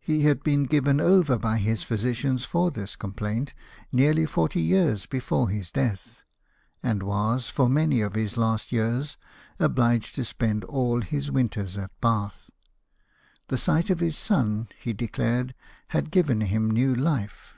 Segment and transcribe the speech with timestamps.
[0.00, 3.54] He had been given over by his physicians for this complaint
[3.92, 6.24] nearly forty years before his death;
[6.82, 9.16] and was, for many of his last years,
[9.60, 12.50] obliged to spend all his winters at Bath.
[13.46, 15.54] The sight of his son, he declared,
[15.90, 17.54] had given him new life.